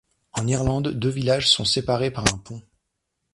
En 0.33 0.47
Irlande, 0.47 0.87
deux 0.95 1.11
villages 1.11 1.51
sont 1.51 1.63
séparés 1.63 2.09
par 2.09 2.23
un 2.33 2.37
pont. 2.39 2.63